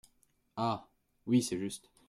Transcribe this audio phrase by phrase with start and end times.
[0.57, 0.89] Ah!
[1.27, 1.91] oui, c’est juste!…